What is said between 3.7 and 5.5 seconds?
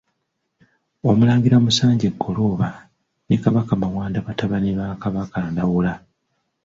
Mawanda batabani ba Kabaka